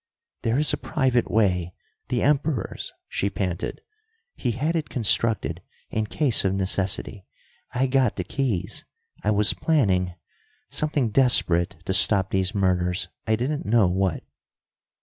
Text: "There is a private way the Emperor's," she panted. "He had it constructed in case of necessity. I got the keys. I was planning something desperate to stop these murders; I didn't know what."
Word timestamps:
"There 0.41 0.57
is 0.57 0.73
a 0.73 0.77
private 0.77 1.29
way 1.29 1.73
the 2.07 2.23
Emperor's," 2.23 2.91
she 3.07 3.29
panted. 3.29 3.81
"He 4.35 4.49
had 4.53 4.75
it 4.75 4.89
constructed 4.89 5.61
in 5.91 6.07
case 6.07 6.43
of 6.43 6.55
necessity. 6.55 7.27
I 7.75 7.85
got 7.85 8.15
the 8.15 8.23
keys. 8.23 8.83
I 9.23 9.29
was 9.29 9.53
planning 9.53 10.15
something 10.69 11.11
desperate 11.11 11.75
to 11.85 11.93
stop 11.93 12.31
these 12.31 12.55
murders; 12.55 13.09
I 13.27 13.35
didn't 13.35 13.67
know 13.67 13.87
what." 13.89 14.23